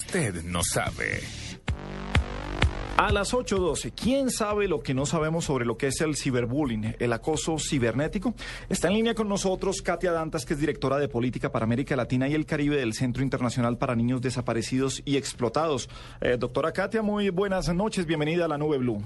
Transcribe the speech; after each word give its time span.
Usted 0.00 0.42
no 0.44 0.62
sabe. 0.62 1.20
A 2.96 3.12
las 3.12 3.34
8.12, 3.34 3.92
¿quién 3.94 4.30
sabe 4.30 4.66
lo 4.66 4.80
que 4.80 4.94
no 4.94 5.06
sabemos 5.06 5.44
sobre 5.44 5.66
lo 5.66 5.76
que 5.76 5.88
es 5.88 6.00
el 6.00 6.16
ciberbullying, 6.16 6.96
el 6.98 7.12
acoso 7.12 7.58
cibernético? 7.58 8.34
Está 8.68 8.88
en 8.88 8.94
línea 8.94 9.14
con 9.14 9.28
nosotros 9.28 9.82
Katia 9.82 10.12
Dantas, 10.12 10.46
que 10.46 10.54
es 10.54 10.60
directora 10.60 10.98
de 10.98 11.08
política 11.08 11.52
para 11.52 11.64
América 11.64 11.94
Latina 11.94 12.26
y 12.28 12.34
el 12.34 12.46
Caribe 12.46 12.76
del 12.76 12.94
Centro 12.94 13.22
Internacional 13.22 13.76
para 13.76 13.94
Niños 13.94 14.22
Desaparecidos 14.22 15.02
y 15.04 15.16
Explotados. 15.16 15.90
Eh, 16.20 16.36
doctora 16.38 16.72
Katia, 16.72 17.02
muy 17.02 17.30
buenas 17.30 17.68
noches, 17.74 18.06
bienvenida 18.06 18.46
a 18.46 18.48
la 18.48 18.56
Nube 18.56 18.78
Blue. 18.78 19.02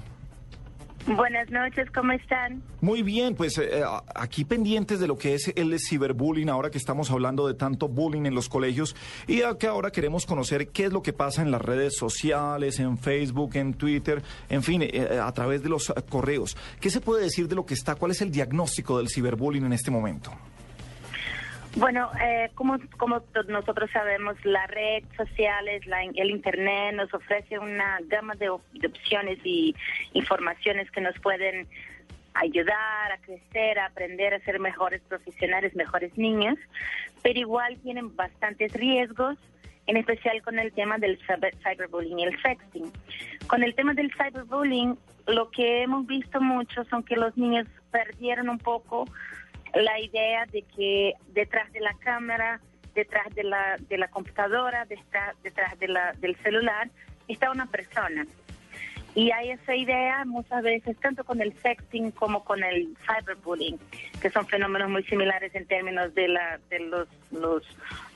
Buenas 1.05 1.49
noches, 1.49 1.89
¿cómo 1.93 2.13
están? 2.13 2.63
Muy 2.79 3.01
bien, 3.01 3.35
pues 3.35 3.57
eh, 3.57 3.83
aquí 4.15 4.45
pendientes 4.45 5.01
de 5.01 5.07
lo 5.07 5.17
que 5.17 5.33
es 5.33 5.51
el 5.55 5.77
ciberbullying, 5.77 6.49
ahora 6.49 6.69
que 6.69 6.77
estamos 6.77 7.11
hablando 7.11 7.45
de 7.45 7.55
tanto 7.55 7.89
bullying 7.89 8.25
en 8.25 8.33
los 8.33 8.47
colegios 8.47 8.95
y 9.27 9.41
que 9.59 9.67
ahora 9.67 9.91
queremos 9.91 10.25
conocer 10.25 10.69
qué 10.69 10.85
es 10.85 10.93
lo 10.93 11.01
que 11.01 11.11
pasa 11.11 11.41
en 11.41 11.51
las 11.51 11.61
redes 11.61 11.97
sociales, 11.97 12.79
en 12.79 12.97
Facebook, 12.97 13.55
en 13.55 13.73
Twitter, 13.73 14.23
en 14.47 14.63
fin, 14.63 14.81
eh, 14.81 15.19
a 15.21 15.31
través 15.33 15.61
de 15.61 15.69
los 15.69 15.93
correos. 16.09 16.55
¿Qué 16.79 16.89
se 16.89 17.01
puede 17.01 17.23
decir 17.23 17.49
de 17.49 17.55
lo 17.55 17.65
que 17.65 17.73
está? 17.73 17.95
¿Cuál 17.95 18.11
es 18.11 18.21
el 18.21 18.31
diagnóstico 18.31 18.97
del 18.97 19.09
ciberbullying 19.09 19.65
en 19.65 19.73
este 19.73 19.91
momento? 19.91 20.31
Bueno, 21.75 22.11
eh, 22.21 22.51
como, 22.53 22.77
como 22.97 23.23
nosotros 23.47 23.89
sabemos, 23.91 24.35
las 24.45 24.69
redes 24.69 25.05
sociales, 25.17 25.81
el 26.15 26.29
Internet 26.29 26.93
nos 26.93 27.11
ofrece 27.13 27.57
una 27.57 27.97
gama 28.03 28.35
de, 28.35 28.49
opciones 28.49 29.39
y 29.43 29.75
informaciones 30.13 30.91
que 30.91 31.01
nos 31.01 31.17
pueden 31.19 31.67
ayudar 32.35 33.11
a 33.11 33.17
crecer, 33.17 33.79
a 33.79 33.87
aprender 33.87 34.35
a 34.35 34.39
ser 34.41 34.59
mejores 34.59 35.01
profesionales, 35.01 35.75
mejores 35.75 36.15
niños, 36.15 36.57
pero 37.23 37.39
igual 37.39 37.77
tienen 37.81 38.15
bastantes 38.15 38.73
riesgos, 38.73 39.37
en 39.87 39.97
especial 39.97 40.41
con 40.43 40.59
el 40.59 40.71
tema 40.73 40.99
del 40.99 41.19
cyberbullying 41.19 42.19
y 42.19 42.23
el 42.25 42.41
sexting. 42.41 42.91
Con 43.47 43.63
el 43.63 43.73
tema 43.73 43.93
del 43.95 44.11
cyberbullying, 44.13 44.97
lo 45.25 45.49
que 45.49 45.81
hemos 45.81 46.05
visto 46.05 46.39
mucho 46.39 46.83
son 46.85 47.03
que 47.03 47.15
los 47.15 47.35
niños 47.35 47.67
perdieron 47.91 48.49
un 48.49 48.59
poco 48.59 49.05
la 49.73 49.99
idea 49.99 50.45
de 50.45 50.61
que 50.75 51.13
detrás 51.29 51.71
de 51.73 51.79
la 51.79 51.93
cámara, 51.95 52.59
detrás 52.93 53.33
de 53.33 53.43
la, 53.43 53.77
de 53.89 53.97
la 53.97 54.07
computadora, 54.07 54.85
detrás, 54.85 55.35
detrás 55.43 55.77
de 55.79 55.87
la, 55.87 56.13
del 56.13 56.35
celular, 56.37 56.89
está 57.27 57.51
una 57.51 57.65
persona. 57.65 58.25
Y 59.15 59.29
hay 59.31 59.51
esa 59.51 59.75
idea 59.75 60.25
muchas 60.25 60.63
veces, 60.63 60.97
tanto 60.99 61.23
con 61.23 61.39
el 61.39 61.53
sexting 61.61 62.11
como 62.11 62.43
con 62.43 62.63
el 62.63 62.97
cyberbullying, 63.05 63.77
que 64.19 64.31
son 64.31 64.47
fenómenos 64.47 64.89
muy 64.89 65.03
similares 65.03 65.53
en 65.53 65.67
términos 65.67 66.15
de, 66.15 66.29
la, 66.29 66.59
de 66.71 66.79
los, 66.79 67.07
los, 67.31 67.63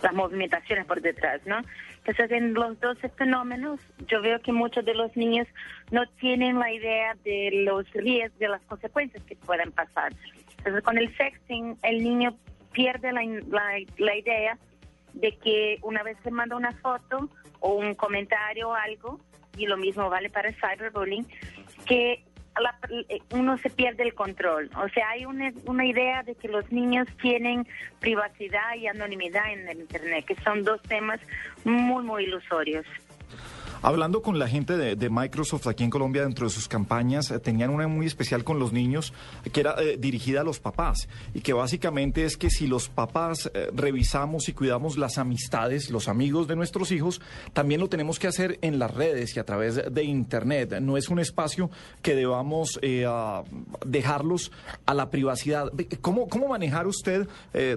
las 0.02 0.14
movimentaciones 0.14 0.86
por 0.86 1.02
detrás, 1.02 1.42
¿no? 1.46 1.62
Entonces, 2.00 2.32
en 2.32 2.54
los 2.54 2.80
dos 2.80 2.98
fenómenos, 3.16 3.80
yo 4.08 4.22
veo 4.22 4.40
que 4.42 4.52
muchos 4.52 4.86
de 4.86 4.96
los 4.96 5.16
niños 5.16 5.46
no 5.92 6.08
tienen 6.20 6.58
la 6.58 6.72
idea 6.72 7.16
de 7.24 7.52
los 7.66 7.92
riesgos, 7.92 8.40
de 8.40 8.48
las 8.48 8.62
consecuencias 8.64 9.24
que 9.26 9.36
pueden 9.36 9.72
pasar. 9.72 10.14
Entonces, 10.68 10.84
con 10.84 10.98
el 10.98 11.16
sexting, 11.16 11.78
el 11.82 12.04
niño 12.04 12.36
pierde 12.74 13.14
la, 13.14 13.22
la, 13.98 14.18
idea 14.18 14.58
de 15.14 15.38
que 15.38 15.80
una 15.82 16.04
vez 16.04 16.18
que 16.22 16.30
manda 16.30 16.58
una 16.58 16.74
foto 16.74 17.30
o 17.62 17.76
un 17.76 17.96
comentario 17.96 18.68
o 18.68 18.74
algo, 18.74 19.18
y 19.58 19.66
lo 19.66 19.78
mismo 19.78 20.10
vale 20.10 20.30
para 20.30 20.50
el 20.50 20.56
cyberbullying, 20.56 21.26
que 21.86 22.22
uno 23.32 23.58
se 23.60 23.70
pierde 23.70 24.04
el 24.04 24.14
control. 24.14 24.70
O 24.76 24.90
sea, 24.90 25.12
hay 25.12 25.26
una, 25.26 25.54
una, 25.68 25.86
idea 25.86 26.24
de 26.24 26.36
que 26.36 26.50
los 26.50 26.70
niños 26.70 27.08
tienen 27.22 27.66
privacidad 28.02 28.76
y 28.76 28.88
anonimidad 28.88 29.50
en 29.50 29.70
el 29.70 29.80
Internet, 29.80 30.26
que 30.26 30.36
son 30.44 30.66
dos 30.66 30.82
temas 30.82 31.22
muy, 31.64 32.04
muy 32.04 32.26
ilusorios. 32.26 32.86
Hablando 33.88 34.22
con 34.22 34.38
la 34.38 34.50
gente 34.50 34.76
de, 34.76 35.10
Microsoft 35.10 35.66
aquí 35.66 35.86
en 35.86 35.90
Colombia 35.90 36.24
dentro 36.24 36.46
de 36.46 36.52
sus 36.52 36.68
campañas, 36.68 37.32
eh, 37.32 37.40
tenían 37.40 37.70
una 37.70 37.88
muy 37.88 38.06
especial 38.06 38.44
con 38.44 38.60
los 38.60 38.74
niños 38.74 39.14
que 39.54 39.62
era 39.62 39.76
eh, 39.82 39.96
dirigida 39.98 40.42
a 40.42 40.44
los 40.44 40.60
papás 40.60 41.08
y 41.34 41.40
que 41.40 41.54
básicamente 41.54 42.26
es 42.26 42.36
que 42.36 42.50
si 42.50 42.68
los 42.68 42.90
papás 42.90 43.50
eh, 43.54 43.70
revisamos 43.74 44.50
y 44.50 44.54
cuidamos 44.54 44.98
las 44.98 45.18
amistades, 45.18 45.90
los 45.90 46.10
amigos 46.10 46.50
de 46.50 46.58
nuestros 46.58 46.92
hijos, 46.92 47.22
también 47.54 47.80
lo 47.80 47.88
tenemos 47.88 48.20
que 48.20 48.28
hacer 48.28 48.60
en 48.62 48.78
las 48.78 48.94
redes 48.94 49.38
y 49.38 49.40
a 49.40 49.46
través 49.46 49.76
de 49.90 50.04
Internet. 50.04 50.82
No 50.82 50.98
es 50.98 51.08
un 51.08 51.20
espacio 51.20 51.72
que 52.02 52.14
debamos 52.14 52.82
dejarlos 53.86 54.52
a 54.86 54.94
la 54.94 55.10
privacidad. 55.10 55.72
¿Cómo, 56.02 56.28
cómo 56.28 56.50
manejar 56.50 56.88
usted, 56.88 57.26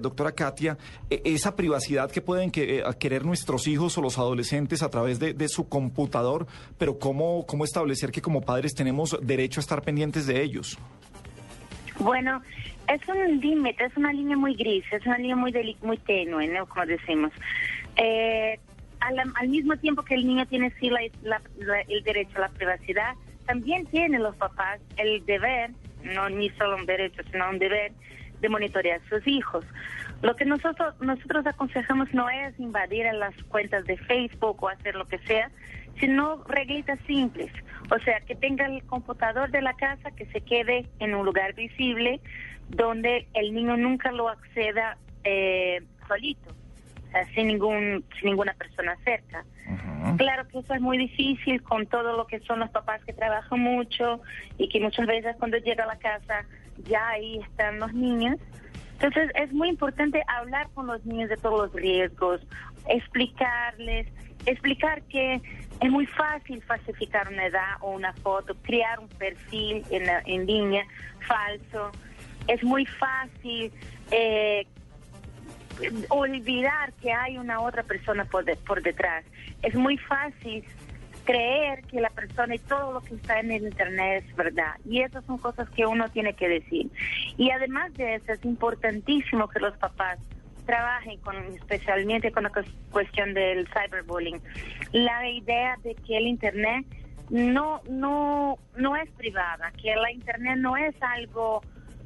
doctora 0.00 0.32
Katia, 0.32 0.76
e, 1.08 1.22
esa 1.24 1.54
privacidad 1.54 2.10
que 2.10 2.20
pueden 2.20 2.50
querer 2.50 3.24
nuestros 3.24 3.68
hijos 3.68 3.96
o 3.96 4.02
los 4.02 4.18
adolescentes 4.18 4.82
a 4.82 4.88
través 4.88 5.20
de, 5.20 5.34
de 5.34 5.48
su 5.48 5.68
computadora? 5.68 5.99
Computador, 6.00 6.46
pero 6.78 6.98
¿cómo, 6.98 7.44
cómo 7.46 7.64
establecer 7.64 8.10
que 8.10 8.22
como 8.22 8.40
padres 8.40 8.74
tenemos 8.74 9.18
derecho 9.20 9.60
a 9.60 9.62
estar 9.62 9.82
pendientes 9.82 10.26
de 10.26 10.42
ellos? 10.42 10.78
Bueno, 11.98 12.40
es 12.88 13.06
un 13.08 13.40
límite, 13.40 13.84
es 13.84 13.96
una 13.96 14.12
línea 14.12 14.36
muy 14.36 14.54
gris, 14.54 14.84
es 14.90 15.04
una 15.04 15.18
línea 15.18 15.36
muy, 15.36 15.52
muy 15.82 15.98
tenue, 15.98 16.48
¿no? 16.48 16.66
Como 16.66 16.86
decimos. 16.86 17.32
Eh, 17.96 18.58
al, 19.00 19.48
mismo 19.48 19.76
tiempo 19.76 20.02
que 20.02 20.14
el 20.14 20.26
niño 20.26 20.46
tiene 20.46 20.72
sí 20.80 20.88
el 20.88 22.02
derecho 22.04 22.38
a 22.38 22.40
la 22.40 22.48
privacidad, 22.48 23.14
también 23.46 23.84
tienen 23.86 24.22
los 24.22 24.36
papás 24.36 24.80
el 24.96 25.24
deber, 25.26 25.70
no 26.02 26.30
ni 26.30 26.48
solo 26.50 26.76
un 26.76 26.86
derecho, 26.86 27.22
sino 27.30 27.50
un 27.50 27.58
deber 27.58 27.92
de 28.40 28.48
monitorear 28.48 29.00
a 29.00 29.08
sus 29.08 29.26
hijos. 29.26 29.64
Lo 30.22 30.36
que 30.36 30.44
nosotros 30.44 30.94
nosotros 31.00 31.46
aconsejamos 31.46 32.12
no 32.12 32.28
es 32.28 32.58
invadir 32.60 33.06
en 33.06 33.18
las 33.20 33.34
cuentas 33.44 33.84
de 33.84 33.96
Facebook 33.96 34.62
o 34.62 34.68
hacer 34.68 34.94
lo 34.94 35.06
que 35.06 35.18
sea, 35.20 35.50
sino 35.98 36.42
reglitas 36.44 36.98
simples. 37.06 37.50
O 37.90 37.98
sea, 38.00 38.20
que 38.20 38.34
tenga 38.34 38.66
el 38.66 38.82
computador 38.84 39.50
de 39.50 39.62
la 39.62 39.74
casa 39.74 40.10
que 40.10 40.26
se 40.26 40.40
quede 40.42 40.86
en 40.98 41.14
un 41.14 41.24
lugar 41.24 41.54
visible 41.54 42.20
donde 42.68 43.26
el 43.34 43.54
niño 43.54 43.76
nunca 43.76 44.12
lo 44.12 44.28
acceda 44.28 44.96
eh, 45.24 45.82
solito, 46.06 46.54
sin, 47.34 47.48
ningún, 47.48 48.04
sin 48.18 48.30
ninguna 48.30 48.54
persona 48.54 48.96
cerca. 49.04 49.44
Claro 50.16 50.48
que 50.48 50.58
eso 50.58 50.74
es 50.74 50.80
muy 50.80 50.98
difícil 50.98 51.62
con 51.62 51.86
todo 51.86 52.16
lo 52.16 52.26
que 52.26 52.40
son 52.40 52.60
los 52.60 52.70
papás 52.70 53.04
que 53.04 53.12
trabajan 53.12 53.60
mucho 53.60 54.20
y 54.58 54.68
que 54.68 54.80
muchas 54.80 55.06
veces 55.06 55.36
cuando 55.38 55.58
llega 55.58 55.84
a 55.84 55.88
la 55.88 55.98
casa 55.98 56.44
ya 56.84 57.08
ahí 57.10 57.38
están 57.38 57.78
los 57.78 57.92
niños. 57.92 58.38
Entonces 59.00 59.30
es 59.34 59.50
muy 59.52 59.70
importante 59.70 60.22
hablar 60.28 60.68
con 60.74 60.86
los 60.86 61.04
niños 61.06 61.30
de 61.30 61.36
todos 61.38 61.72
los 61.72 61.72
riesgos, 61.72 62.40
explicarles, 62.86 64.06
explicar 64.44 65.02
que 65.04 65.40
es 65.80 65.90
muy 65.90 66.04
fácil 66.06 66.62
falsificar 66.62 67.28
una 67.28 67.46
edad 67.46 67.76
o 67.80 67.92
una 67.92 68.12
foto, 68.14 68.54
crear 68.62 68.98
un 69.00 69.08
perfil 69.08 69.82
en, 69.90 70.04
en 70.26 70.46
línea 70.46 70.84
falso. 71.26 71.90
Es 72.46 72.62
muy 72.62 72.84
fácil 72.84 73.72
eh, 74.10 74.66
olvidar 76.10 76.92
que 77.00 77.10
hay 77.12 77.38
una 77.38 77.60
otra 77.60 77.82
persona 77.82 78.26
por, 78.26 78.44
por 78.58 78.82
detrás. 78.82 79.24
Es 79.62 79.74
muy 79.74 79.96
fácil 79.96 80.62
creer 81.24 81.82
que 81.84 82.00
la 82.00 82.10
persona 82.10 82.54
y 82.54 82.58
todo 82.58 82.92
lo 82.92 83.00
que 83.00 83.14
está 83.14 83.40
en 83.40 83.52
el 83.52 83.64
Internet 83.64 84.24
es 84.28 84.36
verdad. 84.36 84.74
Y 84.84 85.02
esas 85.02 85.24
son 85.24 85.38
cosas 85.38 85.68
que 85.70 85.86
uno 85.86 86.08
tiene 86.08 86.34
que 86.34 86.48
decir. 86.48 86.90
Y 87.36 87.50
además 87.50 87.92
de 87.94 88.16
eso, 88.16 88.32
es 88.32 88.44
importantísimo 88.44 89.48
que 89.48 89.60
los 89.60 89.76
papás 89.78 90.18
trabajen 90.66 91.18
con, 91.20 91.36
especialmente 91.54 92.30
con 92.30 92.44
la 92.44 92.52
cuestión 92.90 93.34
del 93.34 93.66
cyberbullying. 93.68 94.40
La 94.92 95.28
idea 95.28 95.76
de 95.82 95.94
que 95.94 96.16
el 96.16 96.26
Internet 96.26 96.86
no, 97.30 97.80
no, 97.88 98.58
no 98.76 98.96
es 98.96 99.10
privada, 99.12 99.72
que 99.80 99.94
la 99.94 100.12
Internet 100.12 100.58
no 100.58 100.76
es 100.76 100.94
algo, 101.00 101.62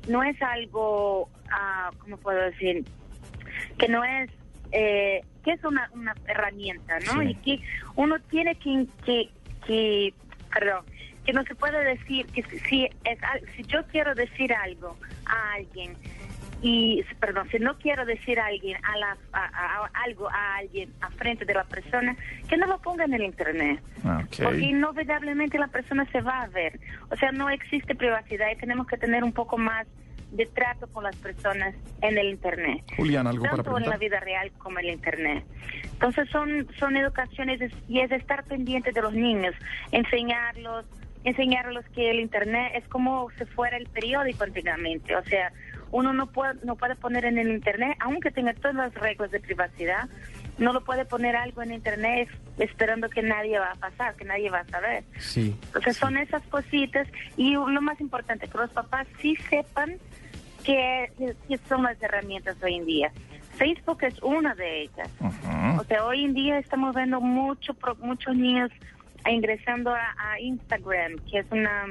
no 0.09 0.23
es 0.23 0.41
algo, 0.43 1.29
ah, 1.51 1.91
¿cómo 1.99 2.17
puedo 2.19 2.41
decir? 2.43 2.85
Que 3.79 3.89
no 3.89 4.05
es 4.05 4.31
eh, 4.75 5.23
que 5.45 5.53
es 5.53 5.65
una, 5.65 5.89
una 5.93 6.15
herramienta, 6.27 6.99
¿no? 7.01 7.23
Y 7.23 7.35
que 7.37 7.61
uno 7.95 8.19
tiene 8.29 8.57
que, 8.57 8.87
que, 9.05 9.31
que, 9.67 10.15
perdón, 10.53 10.85
que 11.25 11.33
no 11.33 11.45
se 11.45 11.55
puede 11.55 11.83
decir 11.85 12.27
que 12.27 12.43
si, 12.43 12.85
es, 12.85 13.19
si 13.57 13.63
yo 13.65 13.87
quiero 13.87 14.15
decir 14.15 14.53
algo 14.53 14.97
a 15.27 15.55
alguien 15.55 15.97
y 16.61 17.05
perdón 17.21 17.47
si 17.51 17.59
no 17.59 17.77
quiero 17.77 18.07
decir 18.07 18.41
a 18.41 18.47
alguien 18.47 18.79
a, 18.83 18.97
la, 18.97 19.17
a, 19.33 19.91
algo 20.05 20.29
a 20.31 20.57
alguien 20.57 20.91
a 21.03 21.11
frente 21.11 21.45
de 21.45 21.55
la 21.55 21.65
persona 21.65 22.17
que 22.49 22.57
no 22.57 22.67
lo 22.67 22.79
ponga 22.79 23.05
en 23.05 23.15
el 23.15 23.23
internet. 23.23 23.81
Porque 24.43 24.61
inevitablemente 24.61 25.59
la 25.59 25.69
persona 25.69 26.07
se 26.11 26.21
va 26.21 26.43
a 26.43 26.47
ver. 26.49 26.81
O 27.11 27.17
sea 27.17 27.31
no 27.33 27.49
existe 27.49 27.95
privacidad 27.95 28.51
y 28.51 28.57
tenemos 28.57 28.87
que 28.87 28.97
tener 28.97 29.23
un 29.23 29.33
poco 29.33 29.57
más 29.57 29.87
de 30.35 30.47
trato 30.47 30.89
con 30.89 31.05
las 31.05 31.17
personas 31.17 31.75
en 32.03 32.19
el 32.19 32.31
Internet. 32.31 32.85
Julián, 32.97 33.27
¿algo 33.27 33.45
tanto 33.45 33.79
en 33.79 33.89
la 33.89 33.97
vida 33.97 34.19
real 34.21 34.51
como 34.59 34.81
en 34.81 34.87
el 34.87 34.95
Internet. 34.95 35.45
Entonces 35.93 36.29
son, 36.31 36.67
son 36.79 36.97
educaciones 36.97 37.61
y 37.89 38.01
es 38.01 38.11
estar 38.11 38.45
pendiente 38.45 38.91
de 38.91 39.01
los 39.01 39.15
niños, 39.15 39.55
enseñarlos, 39.93 40.85
enseñarlos 41.23 41.85
que 41.95 42.11
el 42.11 42.21
Internet 42.21 42.73
es 42.75 42.87
como 42.89 43.29
si 43.39 43.45
fuera 43.45 43.77
el 43.77 43.87
periódico 43.87 44.43
antiguamente. 44.43 45.15
O 45.15 45.25
sea, 45.25 45.53
uno 45.93 46.13
no 46.13 46.27
puede, 46.27 46.55
no 46.65 46.75
puede 46.75 46.97
poner 46.97 47.25
en 47.25 47.39
el 47.39 47.53
Internet, 47.53 47.97
aunque 48.01 48.33
tenga 48.33 48.55
todas 48.55 48.75
las 48.75 48.95
reglas 48.95 49.31
de 49.31 49.39
privacidad, 49.39 50.09
no 50.59 50.73
lo 50.73 50.85
puede 50.85 51.05
poner 51.05 51.37
algo 51.37 51.63
en 51.63 51.73
internet 51.73 52.29
esperando 52.59 53.09
que 53.09 53.23
nadie 53.23 53.59
va 53.59 53.73
a 53.73 53.75
pasar, 53.75 54.15
que 54.15 54.25
nadie 54.25 54.51
va 54.51 54.61
a 54.61 54.67
saber. 54.67 55.05
Sí. 55.19 55.57
Entonces 55.67 55.97
son 55.97 56.17
esas 56.17 56.43
cositas 56.45 57.09
y 57.37 57.55
lo 57.55 57.81
más 57.81 58.01
importante, 58.01 58.49
que 58.49 58.59
los 58.59 58.71
papás 58.71 59.07
sí 59.21 59.37
sepan 59.51 59.99
que, 60.65 61.11
que 61.49 61.59
son 61.69 61.83
las 61.83 62.03
herramientas 62.03 62.57
hoy 62.63 62.77
en 62.77 62.87
día. 62.87 63.13
Facebook 63.57 64.03
es 64.03 64.21
una 64.23 64.55
de 64.55 64.83
ellas. 64.83 65.11
O 65.79 65.85
sea, 65.85 66.05
hoy 66.07 66.25
en 66.25 66.35
día 66.35 66.59
estamos 66.59 66.95
viendo 66.95 67.21
mucho, 67.21 67.77
muchos 68.01 68.35
niños 68.35 68.71
ingresando 69.31 69.95
a, 69.95 70.41
Instagram, 70.41 71.17
que 71.31 71.39
es 71.39 71.47
una, 71.51 71.87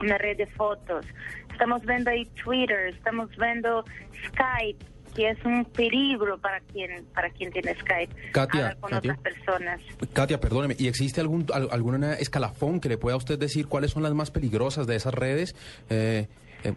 una 0.00 0.18
red 0.18 0.36
de 0.36 0.46
fotos. 0.46 1.06
Estamos 1.52 1.82
viendo 1.84 2.10
ahí 2.10 2.24
Twitter, 2.42 2.88
estamos 2.88 3.30
viendo 3.36 3.84
Skype, 4.28 4.84
que 5.14 5.30
es 5.30 5.44
un 5.44 5.64
peligro 5.66 6.38
para 6.38 6.60
quien 6.60 7.04
para 7.14 7.30
quien 7.30 7.52
tiene 7.52 7.74
Skype. 7.76 8.32
Katia, 8.32 8.76
con 8.80 8.92
otras 8.92 9.18
personas. 9.18 9.80
Katia, 10.12 10.40
perdóneme, 10.40 10.74
¿y 10.78 10.88
existe 10.88 11.20
algún 11.20 11.46
alguna 11.52 12.14
escalafón 12.14 12.80
que 12.80 12.88
le 12.88 12.98
pueda 12.98 13.16
usted 13.16 13.38
decir 13.38 13.68
cuáles 13.68 13.92
son 13.92 14.02
las 14.02 14.14
más 14.14 14.30
peligrosas 14.30 14.86
de 14.86 14.96
esas 14.96 15.14
redes? 15.14 15.54
Eh, 15.90 16.26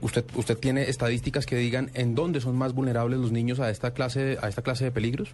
usted 0.01 0.25
usted 0.35 0.57
tiene 0.57 0.83
estadísticas 0.83 1.45
que 1.45 1.55
digan 1.55 1.89
en 1.93 2.15
dónde 2.15 2.41
son 2.41 2.57
más 2.57 2.73
vulnerables 2.73 3.19
los 3.19 3.31
niños 3.31 3.59
a 3.59 3.69
esta 3.69 3.93
clase 3.93 4.37
a 4.41 4.47
esta 4.47 4.61
clase 4.61 4.85
de 4.85 4.91
peligros. 4.91 5.33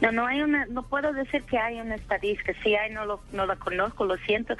No, 0.00 0.12
no 0.12 0.26
hay 0.26 0.42
una, 0.42 0.64
no 0.66 0.84
puedo 0.84 1.12
decir 1.12 1.42
que 1.42 1.58
hay 1.58 1.80
una 1.80 1.96
estadística. 1.96 2.52
Si 2.62 2.74
hay, 2.76 2.92
no 2.92 3.04
lo, 3.04 3.20
no 3.32 3.46
la 3.46 3.56
conozco, 3.56 4.04
lo 4.04 4.16
siento. 4.18 4.56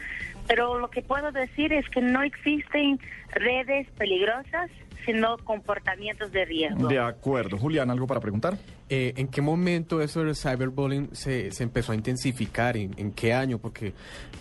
Pero 0.48 0.78
lo 0.78 0.90
que 0.90 1.00
puedo 1.02 1.30
decir 1.30 1.72
es 1.72 1.88
que 1.90 2.00
no 2.00 2.22
existen 2.22 2.98
redes 3.30 3.86
peligrosas 3.96 4.70
sino 5.04 5.36
comportamientos 5.38 6.30
de 6.32 6.44
riesgo. 6.44 6.88
De 6.88 6.98
acuerdo. 6.98 7.56
Julián, 7.58 7.90
¿algo 7.90 8.06
para 8.06 8.20
preguntar? 8.20 8.58
Eh, 8.90 9.12
¿En 9.16 9.28
qué 9.28 9.42
momento 9.42 10.00
eso 10.00 10.24
del 10.24 10.34
cyberbullying 10.34 11.10
se, 11.12 11.50
se 11.52 11.62
empezó 11.62 11.92
a 11.92 11.94
intensificar? 11.94 12.76
¿En, 12.76 13.12
qué 13.12 13.34
año? 13.34 13.58
Porque 13.58 13.92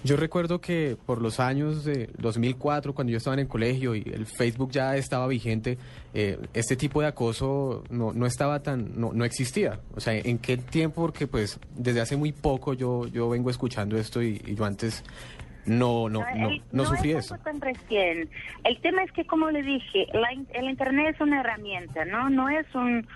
yo 0.04 0.15
recuerdo 0.15 0.62
que 0.62 0.98
por 1.06 1.21
los 1.21 1.39
años 1.39 1.83
de 1.83 2.09
2004, 2.18 2.94
cuando 2.94 3.12
yo 3.12 3.18
estaba 3.18 3.33
en 3.33 3.42
el 3.42 3.48
colegio 3.48 3.95
y 3.95 4.04
el 4.13 4.25
Facebook 4.25 4.71
ya 4.71 4.95
estaba 4.95 5.27
vigente, 5.27 5.77
eh, 6.13 6.38
este 6.54 6.75
tipo 6.75 7.01
de 7.01 7.07
acoso 7.07 7.83
no, 7.89 8.13
no 8.13 8.25
estaba 8.25 8.62
tan, 8.62 9.00
no, 9.00 9.12
no 9.13 9.25
existía. 9.25 9.81
O 9.95 10.00
sea, 10.00 10.13
¿en 10.18 10.38
qué 10.38 10.57
tiempo? 10.57 11.01
Porque 11.01 11.27
pues 11.27 11.60
desde 11.75 12.00
hace 12.00 12.15
muy 12.15 12.31
poco 12.31 12.74
yo, 12.74 13.07
yo 13.07 13.30
vengo 13.30 13.50
escuchando 13.50 13.98
esto 13.98 14.21
y 14.21 14.56
yo 14.56 14.63
antes 14.63 15.03
no, 15.67 16.09
no, 16.09 16.25
no, 16.35 16.49
no, 16.71 16.85
sufrí 16.85 17.11
es 17.11 17.25
eso. 17.25 17.37
Tan 17.37 17.61
recién. 17.61 18.29
El 18.63 18.79
tema 18.81 19.03
es 19.03 19.11
que, 19.11 19.25
como 19.25 19.51
le 19.51 19.61
dije, 19.61 20.07
el 20.53 20.69
Internet 20.69 21.15
es 21.15 21.21
una 21.21 21.41
herramienta, 21.41 22.05
¿no? 22.05 22.29
No 22.29 22.49
es 22.49 22.65
un 22.73 23.07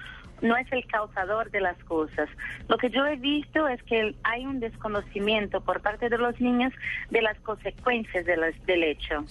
no 0.42 0.58
es 0.58 0.66
el 0.72 0.86
causador 0.88 1.52
de 1.52 1.62
las 1.62 1.78
cosas. 1.84 2.28
Lo 2.68 2.78
que 2.78 2.90
yo 2.90 3.06
he 3.06 3.16
visto 3.16 3.68
es 3.68 3.82
que 3.84 4.16
hay 4.24 4.46
un 4.46 4.60
desconocimiento 4.60 5.62
por 5.62 5.82
parte 5.82 6.10
de 6.10 6.18
los 6.18 6.40
niños 6.42 6.74
de 7.10 7.22
las 7.22 7.40
consecuencias 7.42 8.26
de 8.26 8.54
del 8.66 8.84
hecho. 8.84 9.24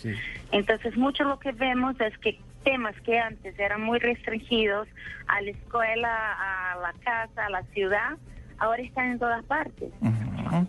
Entonces, 0.52 0.96
mucho 0.96 1.24
lo 1.24 1.38
que 1.38 1.52
vemos 1.52 2.00
es 2.00 2.16
que 2.18 2.38
temas 2.62 2.94
que 3.00 3.18
antes 3.18 3.58
eran 3.58 3.82
muy 3.82 3.98
restringidos 3.98 4.86
a 5.26 5.40
la 5.40 5.50
escuela, 5.50 6.72
a 6.72 6.76
la 6.76 6.92
casa, 7.02 7.46
a 7.46 7.50
la 7.50 7.62
ciudad, 7.74 8.16
ahora 8.58 8.82
están 8.82 9.12
en 9.12 9.18
todas 9.18 9.44
partes. 9.44 9.92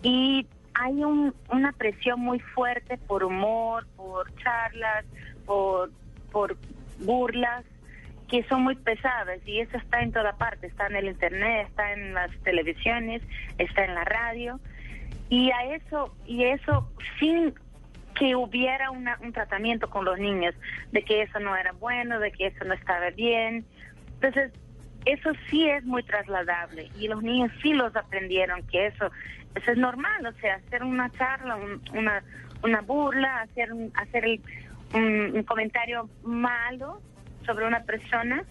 Y 0.02 0.46
hay 0.74 1.04
un, 1.04 1.34
una 1.50 1.72
presión 1.72 2.20
muy 2.20 2.40
fuerte 2.40 2.98
por 2.98 3.24
humor, 3.24 3.86
por 3.96 4.34
charlas, 4.36 5.04
por, 5.44 5.90
por 6.30 6.56
burlas 7.00 7.64
que 8.28 8.42
son 8.44 8.62
muy 8.62 8.76
pesadas 8.76 9.40
y 9.44 9.60
eso 9.60 9.76
está 9.76 10.00
en 10.00 10.10
toda 10.10 10.32
parte, 10.38 10.66
está 10.66 10.86
en 10.86 10.96
el 10.96 11.08
internet, 11.08 11.66
está 11.68 11.92
en 11.92 12.14
las 12.14 12.30
televisiones, 12.44 13.20
está 13.58 13.84
en 13.84 13.94
la 13.94 14.04
radio 14.04 14.58
y 15.28 15.50
a 15.50 15.74
eso 15.74 16.14
y 16.26 16.44
eso 16.44 16.90
sin 17.18 17.54
que 18.14 18.34
hubiera 18.34 18.90
una, 18.90 19.18
un 19.20 19.32
tratamiento 19.32 19.90
con 19.90 20.04
los 20.06 20.18
niños 20.18 20.54
de 20.92 21.02
que 21.02 21.22
eso 21.22 21.40
no 21.40 21.54
era 21.56 21.72
bueno, 21.72 22.20
de 22.20 22.32
que 22.32 22.46
eso 22.46 22.64
no 22.64 22.72
estaba 22.72 23.10
bien. 23.10 23.66
Entonces, 24.14 24.52
eso 25.04 25.32
sí 25.50 25.68
es 25.68 25.84
muy 25.84 26.02
trasladable 26.02 26.90
y 26.98 27.08
los 27.08 27.22
niños 27.22 27.50
sí 27.62 27.74
los 27.74 27.94
aprendieron 27.96 28.62
que 28.68 28.86
eso, 28.86 29.10
eso 29.54 29.72
es 29.72 29.78
normal, 29.78 30.26
o 30.26 30.32
sea, 30.40 30.56
hacer 30.56 30.82
una 30.82 31.10
charla, 31.12 31.58
una, 31.92 32.22
una 32.62 32.80
burla, 32.80 33.42
hacer, 33.42 33.72
un, 33.72 33.92
hacer 33.94 34.24
un, 34.94 35.42
comentario 35.44 36.08
malo 36.24 37.00
sobre 37.44 37.66
una 37.66 37.82
persona 37.82 38.44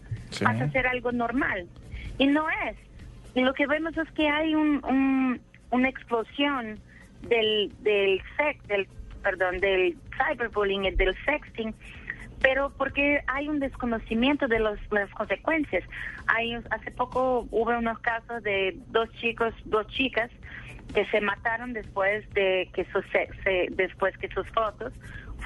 pasa 0.43 0.65
a 0.65 0.71
ser 0.71 0.87
algo 0.87 1.11
normal 1.11 1.67
y 2.17 2.27
no 2.27 2.47
es. 2.49 2.77
Y 3.33 3.41
lo 3.41 3.53
que 3.53 3.65
vemos 3.65 3.97
es 3.97 4.09
que 4.11 4.29
hay 4.29 4.53
un, 4.55 5.39
una 5.71 5.89
explosión 5.89 6.79
del, 7.21 7.71
del 7.79 8.21
sex, 8.37 8.67
del, 8.67 8.87
perdón, 9.23 9.59
del 9.59 9.97
cyberbullying, 10.17 10.95
del 10.97 11.15
sexting, 11.25 11.73
pero 12.41 12.71
porque 12.77 13.21
hay 13.27 13.47
un 13.47 13.59
desconocimiento 13.59 14.47
de 14.47 14.59
los, 14.59 14.79
las 14.91 15.09
consecuencias. 15.11 15.83
Hay, 16.27 16.53
hace 16.71 16.91
poco 16.91 17.47
hubo 17.51 17.77
unos 17.77 17.99
casos 17.99 18.43
de 18.43 18.77
dos 18.87 19.09
chicos, 19.13 19.53
dos 19.65 19.87
chicas 19.87 20.29
que 20.93 21.05
se 21.05 21.21
mataron 21.21 21.73
después 21.73 22.27
de 22.33 22.69
que 22.73 22.85
sus, 22.85 23.05
después 23.71 24.17
que 24.17 24.27
sus 24.29 24.47
fotos 24.49 24.93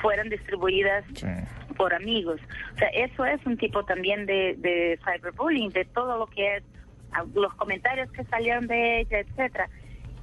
fueran 0.01 0.29
distribuidas 0.29 1.03
por 1.77 1.93
amigos. 1.93 2.39
O 2.73 2.77
sea, 2.77 2.89
eso 2.89 3.25
es 3.25 3.45
un 3.45 3.57
tipo 3.57 3.83
también 3.85 4.25
de, 4.25 4.55
de 4.57 4.99
cyberbullying, 5.03 5.69
de 5.69 5.85
todo 5.85 6.17
lo 6.17 6.27
que 6.27 6.57
es 6.57 6.63
los 7.33 7.53
comentarios 7.55 8.11
que 8.11 8.23
salieron 8.25 8.67
de 8.67 9.01
ella, 9.01 9.19
etcétera. 9.19 9.69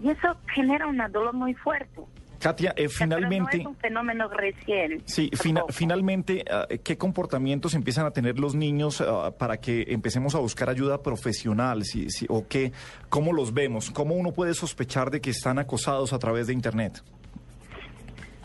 Y 0.01 0.11
eso 0.11 0.37
genera 0.53 0.87
un 0.87 0.99
dolor 1.11 1.33
muy 1.33 1.55
fuerte. 1.55 2.03
Katia, 2.43 2.75
eh, 2.77 2.89
finalmente... 2.89 3.59
no 3.59 3.63
es 3.63 3.67
un 3.67 3.77
fenómeno 3.77 4.29
recién. 4.29 5.01
Sí, 5.05 5.31
finalmente, 5.71 6.45
ah, 6.51 6.67
¿qué 6.83 6.99
comportamientos 6.99 7.75
empiezan 7.75 8.05
a 8.05 8.11
tener 8.11 8.41
los 8.41 8.57
niños 8.57 9.01
ah, 9.01 9.31
para 9.39 9.59
que 9.59 9.85
empecemos 9.89 10.35
a 10.35 10.41
buscar 10.41 10.69
ayuda 10.69 11.03
profesional? 11.03 11.85
Si, 11.85 12.09
¿O 12.29 12.49
qué, 12.49 12.73
cómo 13.09 13.33
los 13.33 13.55
vemos? 13.55 13.93
¿Cómo 13.93 14.17
uno 14.17 14.33
puede 14.33 14.55
sospechar 14.55 15.13
de 15.13 15.21
que 15.21 15.31
están 15.31 15.61
acosados 15.61 16.13
a 16.13 16.19
través 16.19 16.49
de 16.49 16.53
Internet? 16.53 17.05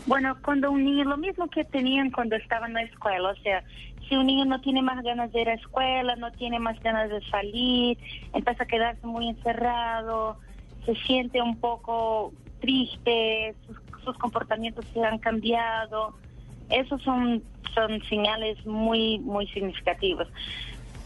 Bueno, 0.06 0.38
cuando 0.46 0.70
un 0.70 0.86
niño, 0.86 1.04
lo 1.04 1.18
mismo 1.18 1.50
que 1.50 1.64
tenían 1.64 2.12
cuando 2.12 2.36
estaban 2.36 2.70
en 2.70 2.76
la 2.76 2.84
escuela, 2.84 3.32
o 3.32 3.36
sea, 3.38 3.64
si 4.08 4.16
un 4.16 4.28
niño 4.28 4.46
no 4.46 4.62
tiene 4.62 4.84
más 4.84 5.04
ganas 5.04 5.32
de 5.34 5.42
ir 5.42 5.50
a 5.50 5.56
la 5.56 5.60
escuela, 5.60 6.16
no 6.18 6.32
tiene 6.34 6.60
más 6.60 6.80
ganas 6.84 7.10
de 7.10 7.20
salir, 7.32 7.98
empieza 8.32 8.64
a 8.64 8.68
quedarse 8.68 9.08
muy 9.08 9.28
encerrado, 9.28 10.38
se 10.86 10.94
siente 10.96 11.42
un 11.42 11.58
poco 11.60 12.32
triste, 12.60 13.56
sus 13.66 13.80
sus 14.08 14.18
comportamientos 14.18 14.86
se 14.94 15.04
han 15.04 15.20
cambiado. 15.20 16.16
Esos 16.70 17.02
son, 17.04 17.44
son 17.76 18.02
señales 18.10 18.66
muy, 18.66 19.20
muy 19.20 19.48
significativos. 19.48 20.28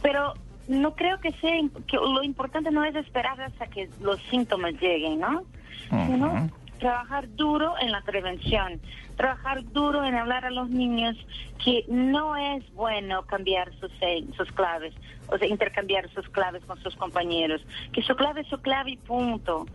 Pero 0.02 0.34
no 0.68 0.96
creo 0.96 1.20
que 1.20 1.32
sea, 1.34 1.60
que 1.88 1.98
lo 1.98 2.24
importante 2.24 2.72
no 2.72 2.84
es 2.86 2.96
esperar 2.96 3.42
hasta 3.42 3.68
que 3.68 3.90
los 4.00 4.22
síntomas 4.30 4.74
lleguen, 4.80 5.20
¿no? 5.20 5.44
Sino 5.90 6.50
trabajar 6.82 7.30
duro 7.36 7.76
en 7.80 7.92
la 7.92 8.02
prevención, 8.02 8.82
trabajar 9.16 9.64
duro 9.72 10.04
en 10.04 10.16
hablar 10.16 10.46
a 10.46 10.50
los 10.50 10.68
niños 10.68 11.16
que 11.64 11.86
no 11.88 12.36
es 12.36 12.70
bueno 12.74 13.22
cambiar 13.28 13.72
sus, 13.80 13.92
sus 14.36 14.52
claves, 14.52 14.92
o 15.28 15.38
sea, 15.38 15.48
intercambiar 15.48 16.10
sus 16.10 16.28
claves 16.30 16.66
con 16.66 16.82
sus 16.82 16.96
compañeros, 16.96 17.62
que 17.94 18.02
su 18.02 18.16
clave 18.16 18.42
es 18.42 18.48
su 18.48 18.58
clave 18.62 18.92
y 18.92 18.98
punto, 18.98 19.68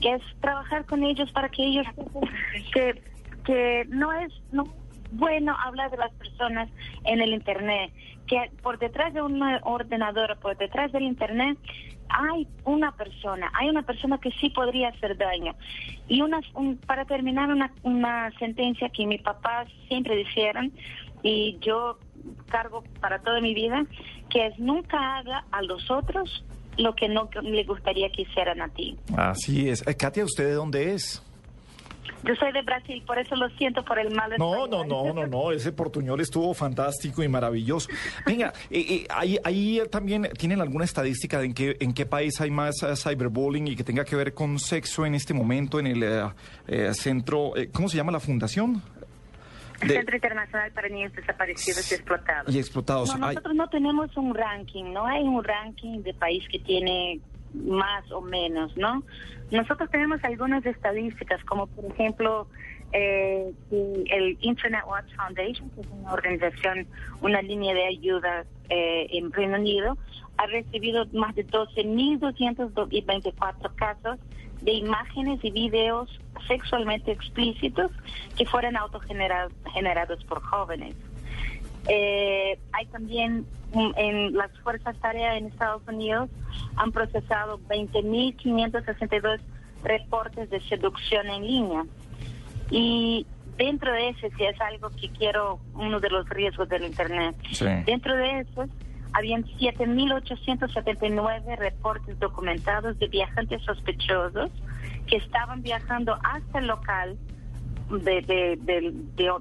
que 0.00 0.14
es 0.14 0.22
trabajar 0.40 0.86
con 0.86 1.02
ellos 1.02 1.32
para 1.32 1.48
que 1.48 1.64
ellos, 1.64 1.86
que, 2.72 3.02
que 3.44 3.84
no 3.88 4.12
es 4.12 4.32
no 4.52 4.64
bueno 5.10 5.56
hablar 5.64 5.90
de 5.90 5.96
las 5.96 6.12
personas 6.12 6.70
en 7.04 7.20
el 7.20 7.34
Internet, 7.34 7.92
que 8.32 8.50
por 8.62 8.78
detrás 8.78 9.12
de 9.12 9.20
un 9.20 9.42
ordenador, 9.62 10.38
por 10.40 10.56
detrás 10.56 10.90
del 10.90 11.02
Internet, 11.02 11.58
hay 12.08 12.48
una 12.64 12.92
persona, 12.92 13.52
hay 13.52 13.68
una 13.68 13.82
persona 13.82 14.16
que 14.16 14.30
sí 14.40 14.48
podría 14.48 14.88
hacer 14.88 15.18
daño. 15.18 15.54
Y 16.08 16.22
una, 16.22 16.40
para 16.86 17.04
terminar, 17.04 17.50
una, 17.50 17.70
una 17.82 18.30
sentencia 18.38 18.88
que 18.88 19.06
mi 19.06 19.18
papá 19.18 19.66
siempre 19.86 20.16
dijeron, 20.16 20.72
y 21.22 21.58
yo 21.60 21.98
cargo 22.48 22.82
para 23.02 23.18
toda 23.18 23.42
mi 23.42 23.52
vida, 23.52 23.84
que 24.30 24.46
es 24.46 24.58
nunca 24.58 25.18
haga 25.18 25.44
a 25.50 25.60
los 25.60 25.90
otros 25.90 26.42
lo 26.78 26.94
que 26.94 27.10
no 27.10 27.28
le 27.42 27.64
gustaría 27.64 28.08
que 28.08 28.22
hicieran 28.22 28.62
a 28.62 28.68
ti. 28.70 28.96
Así 29.14 29.68
es. 29.68 29.86
Eh, 29.86 29.94
Katia, 29.94 30.24
¿usted 30.24 30.44
de 30.44 30.54
dónde 30.54 30.94
es? 30.94 31.22
Yo 32.24 32.34
soy 32.36 32.52
de 32.52 32.62
Brasil, 32.62 33.02
por 33.06 33.18
eso 33.18 33.34
lo 33.34 33.48
siento 33.50 33.84
por 33.84 33.98
el 33.98 34.14
mal. 34.14 34.32
No, 34.38 34.66
no, 34.66 34.84
no, 34.84 35.12
no, 35.12 35.26
no, 35.26 35.52
ese 35.52 35.72
portuñol 35.72 36.20
estuvo 36.20 36.54
fantástico 36.54 37.22
y 37.22 37.28
maravilloso. 37.28 37.88
Venga, 38.24 38.52
eh, 38.70 39.06
eh, 39.10 39.38
ahí, 39.44 39.82
también 39.90 40.28
tienen 40.38 40.60
alguna 40.60 40.84
estadística 40.84 41.38
de 41.38 41.46
en 41.46 41.54
qué, 41.54 41.76
en 41.80 41.92
qué 41.92 42.06
país 42.06 42.40
hay 42.40 42.50
más 42.50 42.82
eh, 42.82 42.94
cyberbullying 42.96 43.68
y 43.68 43.76
que 43.76 43.84
tenga 43.84 44.04
que 44.04 44.14
ver 44.14 44.34
con 44.34 44.58
sexo 44.58 45.04
en 45.04 45.14
este 45.14 45.34
momento 45.34 45.80
en 45.80 45.86
el 45.88 46.94
centro, 46.94 47.52
¿cómo 47.72 47.88
se 47.88 47.96
llama 47.96 48.12
la 48.12 48.20
fundación? 48.20 48.82
El 49.82 49.88
Centro 49.88 50.14
Internacional 50.14 50.70
para 50.72 50.88
Niños 50.88 51.12
Desaparecidos 51.12 51.90
y 51.90 51.94
Explotados. 51.94 52.54
Y 52.54 52.58
explotados. 52.58 53.18
nosotros 53.18 53.54
no 53.54 53.68
tenemos 53.68 54.16
un 54.16 54.34
ranking, 54.34 54.92
no 54.92 55.06
hay 55.06 55.22
un 55.22 55.42
ranking 55.42 56.02
de 56.02 56.14
país 56.14 56.44
que 56.48 56.60
tiene 56.60 57.20
más 57.54 58.10
o 58.10 58.20
menos, 58.20 58.76
¿no? 58.76 59.02
Nosotros 59.50 59.90
tenemos 59.90 60.22
algunas 60.24 60.64
estadísticas, 60.64 61.44
como 61.44 61.66
por 61.66 61.84
ejemplo 61.84 62.46
eh, 62.92 63.52
el 63.70 64.38
Internet 64.40 64.84
Watch 64.86 65.14
Foundation, 65.14 65.68
que 65.70 65.82
es 65.82 65.86
una 65.88 66.12
organización, 66.12 66.86
una 67.20 67.42
línea 67.42 67.74
de 67.74 67.86
ayuda 67.86 68.46
eh, 68.68 69.08
en 69.10 69.32
Reino 69.32 69.58
Unido, 69.58 69.98
ha 70.38 70.46
recibido 70.46 71.04
más 71.12 71.34
de 71.34 71.46
12.224 71.46 73.74
casos 73.74 74.18
de 74.62 74.72
imágenes 74.72 75.40
y 75.42 75.50
videos 75.50 76.08
sexualmente 76.46 77.12
explícitos 77.12 77.90
que 78.36 78.46
fueron 78.46 78.76
autogenerados 78.76 80.24
por 80.24 80.42
jóvenes. 80.42 80.94
Eh, 81.88 82.58
hay 82.72 82.86
también 82.86 83.44
mm, 83.74 83.90
en 83.96 84.34
las 84.34 84.50
fuerzas 84.60 84.96
tareas 84.98 85.36
en 85.36 85.46
Estados 85.46 85.82
Unidos 85.88 86.30
han 86.76 86.92
procesado 86.92 87.58
20.562 87.68 89.40
reportes 89.82 90.48
de 90.50 90.60
seducción 90.68 91.26
en 91.28 91.46
línea. 91.46 91.84
Y 92.70 93.26
dentro 93.56 93.92
de 93.92 94.10
ese, 94.10 94.30
si 94.36 94.44
es 94.44 94.60
algo 94.60 94.90
que 94.90 95.08
quiero, 95.10 95.58
uno 95.74 95.98
de 96.00 96.10
los 96.10 96.28
riesgos 96.28 96.68
del 96.68 96.84
Internet, 96.84 97.34
dentro 97.84 98.14
de 98.16 98.40
eso 98.40 98.66
habían 99.12 99.44
7.879 99.44 101.58
reportes 101.58 102.18
documentados 102.18 102.98
de 102.98 103.06
viajantes 103.08 103.62
sospechosos 103.62 104.50
que 105.06 105.16
estaban 105.16 105.62
viajando 105.62 106.18
hasta 106.22 106.58
el 106.60 106.66
local 106.68 107.18
de, 107.90 108.22
de, 108.22 108.58
de, 108.62 108.94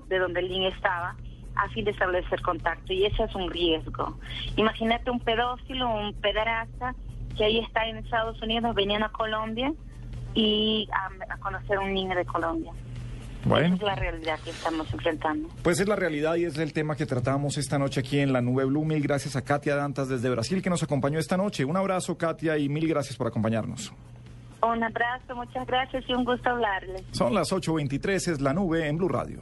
de 0.08 0.20
donde 0.20 0.42
el 0.42 0.50
niño 0.50 0.68
estaba 0.70 1.16
a 1.56 1.70
fin 1.70 1.86
de 1.86 1.92
establecer 1.92 2.42
contacto 2.42 2.94
y 2.94 3.06
ese 3.06 3.24
es 3.24 3.36
un 3.36 3.50
riesgo. 3.50 4.18
Imagínate 4.56 5.12
un 5.12 5.20
pedófilo, 5.20 5.90
un 5.90 6.14
pederasta 6.14 6.96
que 7.38 7.46
ahí 7.46 7.60
está 7.60 7.86
en 7.88 7.98
Estados 7.98 8.42
Unidos, 8.42 8.76
venían 8.76 9.04
a 9.04 9.10
Colombia 9.10 9.74
y 10.34 10.88
a, 10.92 11.38
conocer 11.38 11.78
a 11.78 11.82
un 11.82 11.94
niño 11.94 12.16
de 12.16 12.26
Colombia. 12.26 12.72
Bueno. 13.44 13.74
es 13.74 13.82
la 13.82 13.96
realidad 13.96 14.40
que 14.44 14.52
estamos 14.52 14.94
enfrentando. 14.94 15.50
Pues 15.64 15.80
es 15.80 15.88
la 15.88 15.96
realidad 15.96 16.36
y 16.36 16.46
es 16.46 16.60
el 16.60 16.74
tema 16.74 16.96
que 16.96 17.08
tratamos 17.08 17.58
esta 17.58 17.80
noche 17.80 18.02
aquí 18.02 18.20
en 18.20 18.34
la 18.34 18.42
Nube 18.42 18.66
Blue. 18.66 18.86
Mil 18.86 19.02
gracias 19.02 19.36
a 19.36 19.42
Katia 19.42 19.76
Dantas 19.76 20.10
desde 20.10 20.30
Brasil 20.30 20.62
que 20.62 20.70
nos 20.70 20.84
acompañó 20.84 21.18
esta 21.18 21.38
noche. 21.38 21.66
Un 21.66 21.76
abrazo, 21.76 22.16
Katia, 22.18 22.60
y 22.60 22.70
mil 22.70 22.88
gracias 22.88 23.18
por 23.18 23.26
acompañarnos. 23.26 23.92
Un 24.62 24.84
abrazo, 24.84 25.36
muchas 25.36 25.66
gracias 25.66 26.04
y 26.08 26.14
un 26.14 26.24
gusto 26.24 26.52
hablarles. 26.52 27.04
Son 27.12 27.34
las 27.34 27.52
8.23, 27.52 28.32
es 28.32 28.42
la 28.42 28.54
Nube 28.54 28.88
en 28.88 28.98
Blue 28.98 29.10
Radio. 29.10 29.42